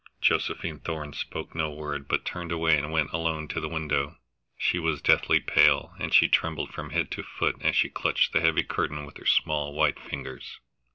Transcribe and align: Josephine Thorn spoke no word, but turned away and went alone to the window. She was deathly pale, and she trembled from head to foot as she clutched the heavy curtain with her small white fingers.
Josephine 0.19 0.79
Thorn 0.79 1.13
spoke 1.13 1.53
no 1.53 1.69
word, 1.69 2.07
but 2.07 2.25
turned 2.25 2.51
away 2.51 2.75
and 2.75 2.91
went 2.91 3.11
alone 3.13 3.47
to 3.49 3.59
the 3.59 3.69
window. 3.69 4.17
She 4.57 4.79
was 4.79 4.99
deathly 4.99 5.39
pale, 5.39 5.93
and 5.99 6.11
she 6.11 6.27
trembled 6.27 6.73
from 6.73 6.89
head 6.89 7.11
to 7.11 7.21
foot 7.21 7.61
as 7.63 7.75
she 7.75 7.87
clutched 7.87 8.33
the 8.33 8.41
heavy 8.41 8.63
curtain 8.63 9.05
with 9.05 9.17
her 9.17 9.27
small 9.27 9.75
white 9.75 9.99
fingers. 9.99 10.59